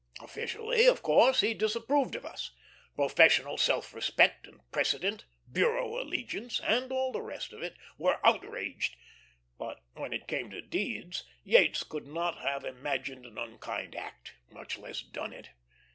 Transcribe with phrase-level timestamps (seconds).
[0.19, 2.49] Officially, of course he disapproved of us;
[2.95, 8.95] professional self respect and precedent, bureau allegiance, and all the rest of it, were outraged;
[9.59, 14.75] but when it came to deeds, Yates could not have imagined an unkind act, much
[14.79, 15.51] less done it.